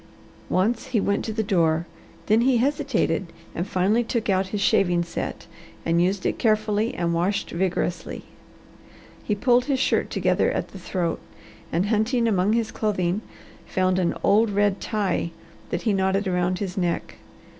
Once 0.49 0.87
he 0.87 0.99
went 0.99 1.23
to 1.23 1.31
the 1.31 1.43
door, 1.43 1.85
then 2.25 2.41
he 2.41 2.57
hesitated, 2.57 3.27
and 3.53 3.67
finally 3.67 4.03
took 4.03 4.31
out 4.31 4.47
his 4.47 4.59
shaving 4.59 5.03
set 5.03 5.45
and 5.85 6.01
used 6.01 6.25
it 6.25 6.39
carefully 6.39 6.95
and 6.95 7.13
washed 7.13 7.51
vigorously. 7.51 8.23
He 9.23 9.35
pulled 9.35 9.65
his 9.65 9.77
shirt 9.79 10.09
together 10.09 10.49
at 10.51 10.69
the 10.69 10.79
throat, 10.79 11.19
and 11.71 11.85
hunting 11.85 12.27
among 12.27 12.53
his 12.53 12.71
clothing, 12.71 13.21
found 13.67 13.99
an 13.99 14.15
old 14.23 14.49
red 14.49 14.79
tie 14.81 15.29
that 15.69 15.83
he 15.83 15.93
knotted 15.93 16.27
around 16.27 16.57
his 16.57 16.75
neck. 16.79 17.17